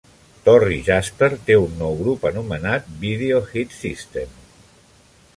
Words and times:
Torry 0.45 0.77
Jasper 0.85 1.27
té 1.49 1.57
un 1.65 1.75
nou 1.81 1.93
grup 1.99 2.25
anomenat 2.29 2.87
Video 3.03 3.41
Head 3.51 3.75
System. 3.83 4.33